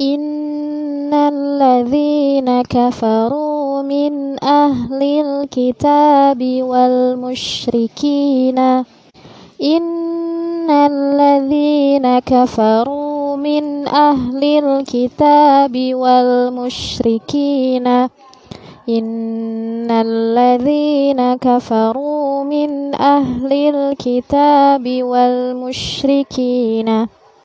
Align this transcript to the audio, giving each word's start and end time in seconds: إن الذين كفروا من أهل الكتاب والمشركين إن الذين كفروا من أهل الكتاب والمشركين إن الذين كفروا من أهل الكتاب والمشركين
إن 0.00 1.14
الذين 1.14 2.62
كفروا 2.62 3.82
من 3.82 4.44
أهل 4.44 5.02
الكتاب 5.02 6.42
والمشركين 6.62 8.58
إن 9.62 10.70
الذين 10.70 12.18
كفروا 12.18 13.36
من 13.36 13.88
أهل 13.88 14.44
الكتاب 14.44 15.94
والمشركين 15.94 17.86
إن 18.88 19.90
الذين 19.90 21.34
كفروا 21.34 22.44
من 22.44 22.94
أهل 22.94 23.52
الكتاب 23.52 25.02
والمشركين 25.02 26.88